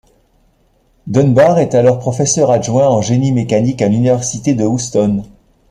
[1.05, 5.21] Dunbar est alors professeur adjoint en génie mécanique à l'Université de Houston.